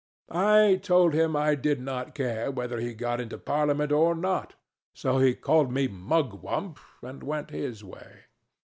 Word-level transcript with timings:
I 0.31 0.79
told 0.81 1.13
him 1.13 1.35
I 1.35 1.53
did 1.53 1.79
not 1.79 2.15
care 2.15 2.49
whether 2.49 2.79
he 2.79 2.95
got 2.95 3.21
into 3.21 3.37
parliament 3.37 3.91
or 3.91 4.15
not; 4.15 4.55
so 4.95 5.19
he 5.19 5.35
called 5.35 5.71
me 5.71 5.87
Mugwump 5.87 6.79
and 7.03 7.21
went 7.21 7.51
his 7.51 7.83
way. 7.83 8.21